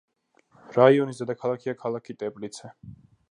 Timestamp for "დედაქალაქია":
1.23-1.75